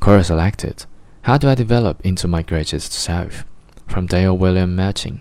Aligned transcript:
Quora 0.00 0.24
selected. 0.24 0.86
How 1.22 1.36
do 1.36 1.46
I 1.46 1.54
develop 1.54 2.00
into 2.06 2.26
my 2.26 2.40
greatest 2.40 2.90
self? 2.90 3.44
From 3.86 4.06
Dale 4.06 4.34
William 4.34 4.74
Matching. 4.74 5.20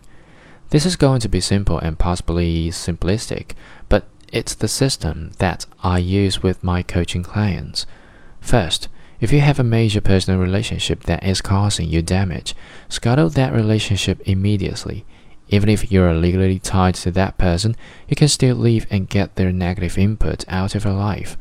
This 0.69 0.85
is 0.85 0.95
going 0.95 1.19
to 1.19 1.27
be 1.27 1.41
simple 1.41 1.77
and 1.77 1.99
possibly 1.99 2.69
simplistic, 2.69 3.51
but 3.89 4.05
it's 4.31 4.55
the 4.55 4.69
system 4.69 5.31
that 5.39 5.65
I 5.83 5.97
use 5.97 6.41
with 6.41 6.63
my 6.63 6.81
coaching 6.81 7.23
clients. 7.23 7.85
First, 8.39 8.87
if 9.19 9.33
you 9.33 9.41
have 9.41 9.59
a 9.59 9.65
major 9.65 9.99
personal 9.99 10.39
relationship 10.39 11.03
that 11.03 11.25
is 11.25 11.41
causing 11.41 11.89
you 11.89 12.01
damage, 12.01 12.55
scuttle 12.87 13.27
that 13.31 13.51
relationship 13.51 14.21
immediately. 14.21 15.03
Even 15.49 15.67
if 15.67 15.91
you're 15.91 16.13
legally 16.13 16.57
tied 16.57 16.95
to 16.95 17.11
that 17.11 17.37
person, 17.37 17.75
you 18.07 18.15
can 18.15 18.29
still 18.29 18.55
leave 18.55 18.87
and 18.89 19.09
get 19.09 19.35
their 19.35 19.51
negative 19.51 19.97
input 19.97 20.45
out 20.47 20.73
of 20.73 20.85
your 20.85 20.93
life. 20.93 21.35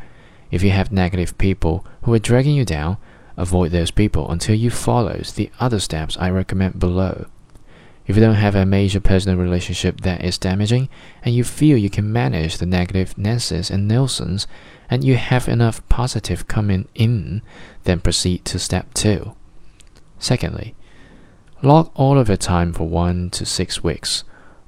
If 0.51 0.65
you 0.65 0.71
have 0.71 0.91
negative 0.91 1.39
people 1.39 1.87
who 2.03 2.13
are 2.15 2.19
dragging 2.19 2.57
you 2.57 2.65
down, 2.65 2.97
avoid 3.39 3.71
those 3.71 3.91
people 3.91 4.31
until 4.31 4.55
you 4.55 4.69
follow 4.69 5.21
the 5.35 5.51
other 5.59 5.79
steps 5.79 6.17
I 6.19 6.29
recommend 6.29 6.79
below. 6.79 7.27
If 8.07 8.17
you 8.17 8.23
don't 8.23 8.35
have 8.35 8.55
a 8.55 8.67
major 8.67 9.01
personal 9.01 9.39
relationship 9.39 10.01
that 10.01 10.25
is 10.25 10.39
damaging, 10.39 10.89
and 11.23 11.35
you 11.35 11.45
feel 11.45 11.77
you 11.77 11.91
can 11.91 12.13
manage 12.13 12.57
the 12.57 12.67
negative 12.67 13.17
Nancy's 13.17 13.71
and 13.71 13.87
Nelsons, 13.87 14.47
and 14.91 15.05
you 15.05 15.17
have 15.17 15.47
enough 15.47 15.87
positive 15.89 16.49
coming 16.49 16.89
in, 16.95 17.43
then 17.85 18.01
proceed 18.01 18.45
to 18.47 18.59
step 18.59 18.93
2. 18.95 19.35
Secondly, 20.19 20.75
log 21.63 21.91
all 21.95 22.19
of 22.19 22.29
your 22.29 22.39
time 22.39 22.73
for 22.73 22.89
1 22.89 23.31
to 23.31 23.45
6 23.45 23.85
weeks. 23.85 24.25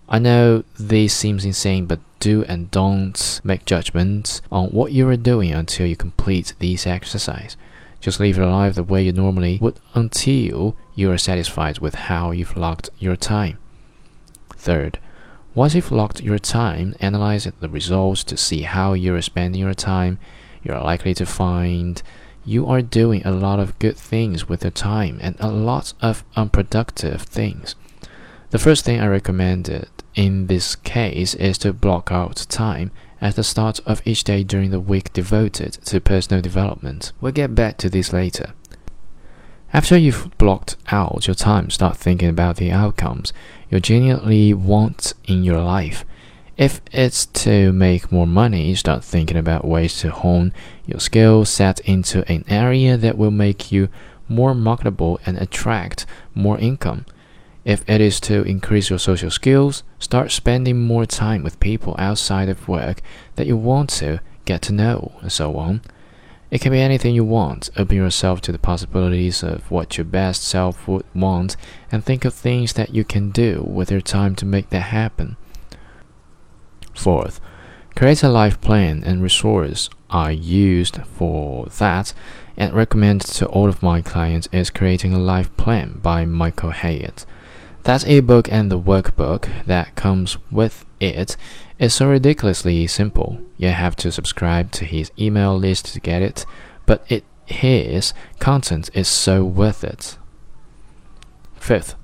I 0.08 0.18
know 0.18 0.64
this 0.78 1.14
seems 1.14 1.44
insane, 1.44 1.86
but 1.86 2.00
do 2.18 2.44
and 2.44 2.70
don't 2.70 3.40
make 3.42 3.64
judgments 3.64 4.42
on 4.52 4.68
what 4.68 4.92
you 4.92 5.08
are 5.08 5.16
doing 5.16 5.52
until 5.52 5.86
you 5.86 5.96
complete 5.96 6.52
these 6.58 6.86
exercises. 6.86 7.56
Just 8.00 8.18
live 8.18 8.38
your 8.38 8.46
life 8.46 8.74
the 8.74 8.82
way 8.82 9.02
you 9.02 9.12
normally 9.12 9.58
would 9.60 9.78
until 9.94 10.76
you 10.94 11.10
are 11.10 11.18
satisfied 11.18 11.80
with 11.80 11.94
how 11.94 12.30
you've 12.30 12.56
logged 12.56 12.88
your 12.98 13.16
time. 13.16 13.58
Third, 14.56 14.98
once 15.54 15.74
you've 15.74 15.92
logged 15.92 16.20
your 16.20 16.38
time, 16.38 16.94
analyze 17.00 17.46
the 17.60 17.68
results 17.68 18.24
to 18.24 18.36
see 18.36 18.62
how 18.62 18.94
you're 18.94 19.20
spending 19.20 19.60
your 19.60 19.74
time. 19.74 20.18
You're 20.62 20.80
likely 20.80 21.12
to 21.14 21.26
find 21.26 22.02
you 22.44 22.66
are 22.66 22.80
doing 22.80 23.22
a 23.24 23.30
lot 23.32 23.58
of 23.60 23.78
good 23.78 23.96
things 23.96 24.48
with 24.48 24.64
your 24.64 24.70
time 24.70 25.18
and 25.20 25.36
a 25.38 25.50
lot 25.50 25.92
of 26.00 26.24
unproductive 26.36 27.22
things. 27.22 27.74
The 28.50 28.58
first 28.58 28.84
thing 28.84 29.00
I 29.00 29.06
recommended 29.06 29.88
in 30.16 30.48
this 30.48 30.74
case 30.74 31.34
is 31.34 31.56
to 31.58 31.72
block 31.72 32.10
out 32.10 32.34
time 32.48 32.90
at 33.20 33.36
the 33.36 33.44
start 33.44 33.78
of 33.86 34.02
each 34.04 34.24
day 34.24 34.42
during 34.42 34.72
the 34.72 34.80
week 34.80 35.12
devoted 35.12 35.74
to 35.84 36.00
personal 36.00 36.42
development. 36.42 37.12
We'll 37.20 37.30
get 37.30 37.54
back 37.54 37.76
to 37.78 37.88
this 37.88 38.12
later. 38.12 38.54
After 39.72 39.96
you've 39.96 40.36
blocked 40.36 40.76
out 40.90 41.28
your 41.28 41.36
time, 41.36 41.70
start 41.70 41.96
thinking 41.96 42.28
about 42.28 42.56
the 42.56 42.72
outcomes 42.72 43.32
you 43.70 43.78
genuinely 43.78 44.52
want 44.52 45.14
in 45.26 45.44
your 45.44 45.62
life. 45.62 46.04
If 46.56 46.80
it's 46.90 47.26
to 47.26 47.72
make 47.72 48.10
more 48.10 48.26
money, 48.26 48.74
start 48.74 49.04
thinking 49.04 49.36
about 49.36 49.64
ways 49.64 49.96
to 50.00 50.10
hone 50.10 50.52
your 50.86 50.98
skill 50.98 51.44
set 51.44 51.78
into 51.80 52.28
an 52.28 52.44
area 52.48 52.96
that 52.96 53.16
will 53.16 53.30
make 53.30 53.70
you 53.70 53.90
more 54.28 54.56
marketable 54.56 55.20
and 55.24 55.38
attract 55.38 56.04
more 56.34 56.58
income. 56.58 57.06
If 57.64 57.88
it 57.88 58.00
is 58.00 58.20
to 58.20 58.42
increase 58.42 58.88
your 58.88 58.98
social 58.98 59.30
skills, 59.30 59.82
start 59.98 60.30
spending 60.30 60.86
more 60.86 61.04
time 61.04 61.42
with 61.42 61.60
people 61.60 61.94
outside 61.98 62.48
of 62.48 62.68
work 62.68 63.02
that 63.36 63.46
you 63.46 63.56
want 63.56 63.90
to 63.90 64.20
get 64.44 64.62
to 64.62 64.72
know, 64.72 65.12
and 65.20 65.30
so 65.30 65.56
on. 65.56 65.82
It 66.50 66.60
can 66.60 66.72
be 66.72 66.80
anything 66.80 67.14
you 67.14 67.24
want. 67.24 67.70
Open 67.76 67.96
yourself 67.96 68.40
to 68.42 68.52
the 68.52 68.58
possibilities 68.58 69.42
of 69.42 69.70
what 69.70 69.96
your 69.96 70.04
best 70.04 70.42
self 70.42 70.88
would 70.88 71.04
want 71.14 71.56
and 71.92 72.04
think 72.04 72.24
of 72.24 72.34
things 72.34 72.72
that 72.72 72.94
you 72.94 73.04
can 73.04 73.30
do 73.30 73.62
with 73.62 73.90
your 73.90 74.00
time 74.00 74.34
to 74.36 74.46
make 74.46 74.70
that 74.70 74.80
happen. 74.80 75.36
Fourth, 76.94 77.40
create 77.94 78.22
a 78.22 78.28
life 78.28 78.60
plan 78.60 79.04
and 79.04 79.22
resource 79.22 79.90
I 80.08 80.30
used 80.30 80.96
for 81.04 81.66
that 81.78 82.12
and 82.56 82.74
recommend 82.74 83.20
to 83.20 83.46
all 83.46 83.68
of 83.68 83.82
my 83.82 84.02
clients 84.02 84.48
is 84.50 84.70
creating 84.70 85.14
a 85.14 85.18
life 85.18 85.56
plan 85.56 86.00
by 86.02 86.24
Michael 86.24 86.70
Hyatt. 87.84 88.02
That 88.02 88.08
ebook 88.08 88.52
and 88.52 88.70
the 88.70 88.78
workbook 88.78 89.48
that 89.66 89.94
comes 89.94 90.38
with 90.50 90.84
it 91.00 91.36
is 91.78 91.94
so 91.94 92.08
ridiculously 92.08 92.86
simple. 92.86 93.40
You 93.56 93.68
have 93.68 93.96
to 93.96 94.12
subscribe 94.12 94.70
to 94.72 94.84
his 94.84 95.10
email 95.18 95.56
list 95.58 95.92
to 95.92 96.00
get 96.00 96.22
it, 96.22 96.46
but 96.86 97.04
it 97.08 97.24
his 97.46 98.14
content 98.38 98.90
is 98.94 99.08
so 99.08 99.44
worth 99.44 99.82
it. 99.82 100.16
Fifth, 101.56 101.96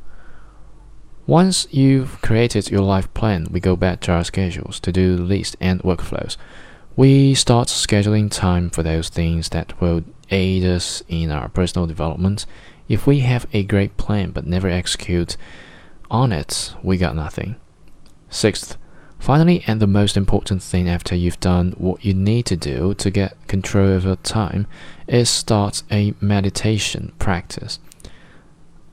once 1.27 1.67
you've 1.71 2.21
created 2.21 2.71
your 2.71 2.83
life 2.83 3.13
plan, 3.15 3.47
we 3.51 3.61
go 3.61 3.77
back 3.77 4.01
to 4.01 4.13
our 4.13 4.25
schedules, 4.25 4.81
to 4.81 4.93
do 4.93 5.17
list, 5.17 5.57
and 5.61 5.81
workflows. 5.83 6.37
We 6.97 7.35
start 7.35 7.69
scheduling 7.69 8.31
time 8.31 8.71
for 8.71 8.83
those 8.83 9.09
things 9.09 9.49
that 9.51 9.81
will 9.81 10.03
aid 10.31 10.65
us 10.65 11.03
in 11.09 11.31
our 11.31 11.49
personal 11.49 11.87
development. 11.87 12.47
If 12.89 13.07
we 13.07 13.21
have 13.21 13.47
a 13.53 13.65
great 13.65 13.97
plan 13.97 14.31
but 14.31 14.47
never 14.47 14.69
execute 14.69 15.37
on 16.11 16.33
it, 16.33 16.75
we 16.83 16.97
got 16.97 17.17
nothing. 17.17 17.57
Sixth, 18.31 18.77
finally, 19.19 19.65
and 19.67 19.81
the 19.81 19.87
most 19.89 20.17
important 20.17 20.63
thing 20.63 20.89
after 20.89 21.15
you've 21.15 21.41
done 21.41 21.73
what 21.79 22.05
you 22.05 22.15
need 22.15 22.47
to 22.47 22.57
do 22.57 22.95
to 22.95 23.11
get 23.11 23.37
control 23.49 23.99
your 24.01 24.17
time 24.17 24.67
is 25.09 25.29
start 25.29 25.83
a 25.91 26.15
meditation 26.21 27.13
practice. 27.19 27.81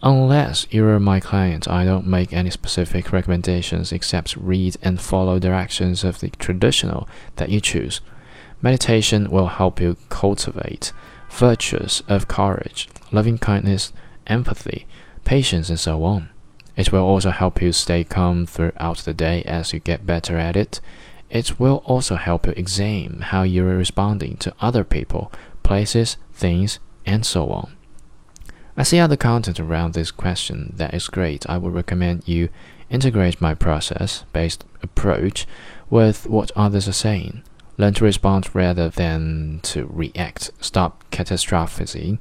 Unless 0.01 0.67
you're 0.69 0.99
my 0.99 1.19
client, 1.19 1.67
I 1.67 1.85
don't 1.85 2.07
make 2.07 2.33
any 2.33 2.49
specific 2.49 3.13
recommendations 3.13 3.91
except 3.91 4.35
read 4.35 4.75
and 4.81 4.99
follow 4.99 5.39
directions 5.39 6.03
of 6.03 6.19
the 6.19 6.29
traditional 6.31 7.07
that 7.37 7.49
you 7.49 7.61
choose. 7.61 8.01
Meditation 8.61 9.29
will 9.29 9.47
help 9.47 9.79
you 9.79 9.95
cultivate 10.09 10.91
virtues 11.33 12.03
of 12.07 12.27
courage, 12.27 12.88
loving 13.11 13.38
kindness, 13.38 13.91
empathy, 14.27 14.85
patience, 15.25 15.69
and 15.69 15.79
so 15.79 16.03
on. 16.03 16.29
It 16.75 16.91
will 16.91 17.03
also 17.03 17.31
help 17.31 17.61
you 17.61 17.71
stay 17.71 18.03
calm 18.03 18.45
throughout 18.45 18.99
the 18.99 19.13
day 19.13 19.43
as 19.43 19.73
you 19.73 19.79
get 19.79 20.05
better 20.05 20.38
at 20.38 20.55
it. 20.55 20.79
It 21.29 21.59
will 21.59 21.83
also 21.85 22.16
help 22.16 22.45
you 22.45 22.53
examine 22.55 23.22
how 23.22 23.43
you 23.43 23.66
are 23.66 23.77
responding 23.77 24.38
to 24.38 24.53
other 24.59 24.83
people, 24.83 25.31
places, 25.63 26.17
things, 26.31 26.79
and 27.05 27.25
so 27.25 27.49
on. 27.49 27.75
I 28.75 28.83
see 28.83 28.99
other 28.99 29.17
content 29.17 29.59
around 29.59 29.93
this 29.93 30.11
question 30.11 30.73
that 30.77 30.93
is 30.93 31.07
great. 31.07 31.47
I 31.47 31.57
would 31.57 31.73
recommend 31.73 32.27
you 32.27 32.49
integrate 32.89 33.41
my 33.41 33.53
process 33.53 34.23
based 34.33 34.66
approach 34.81 35.45
with 35.89 36.27
what 36.27 36.51
others 36.55 36.88
are 36.88 36.93
saying. 36.93 37.43
Learn 37.78 37.94
to 37.95 38.03
respond 38.03 38.53
rather 38.53 38.89
than 38.89 39.59
to 39.63 39.88
react. 39.91 40.51
Stop 40.59 41.03
catastrophizing. 41.11 42.19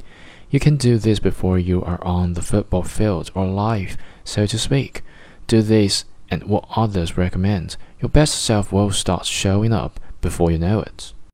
You 0.50 0.60
can 0.60 0.76
do 0.76 0.98
this 0.98 1.18
before 1.18 1.58
you 1.58 1.82
are 1.82 2.02
on 2.04 2.34
the 2.34 2.42
football 2.42 2.82
field 2.82 3.30
or 3.34 3.46
live 3.46 3.96
so 4.24 4.46
to 4.46 4.58
speak. 4.58 5.02
Do 5.46 5.62
this 5.62 6.04
and 6.30 6.44
what 6.44 6.66
others 6.74 7.16
recommend. 7.16 7.76
Your 8.00 8.08
best 8.08 8.42
self 8.42 8.72
will 8.72 8.90
start 8.90 9.26
showing 9.26 9.72
up 9.72 10.00
before 10.20 10.50
you 10.50 10.58
know 10.58 10.80
it. 10.80 11.12